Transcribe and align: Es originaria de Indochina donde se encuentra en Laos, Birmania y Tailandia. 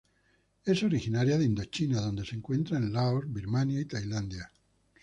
Es 0.65 0.81
originaria 0.81 1.37
de 1.37 1.45
Indochina 1.45 2.01
donde 2.01 2.25
se 2.25 2.35
encuentra 2.35 2.77
en 2.79 2.91
Laos, 2.91 3.23
Birmania 3.31 3.79
y 3.81 3.85
Tailandia. 3.85 4.51